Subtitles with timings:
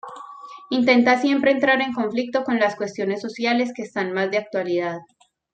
[0.71, 5.01] Intenta siempre entrar en conflicto con las cuestiones sociales que están más de actualidad.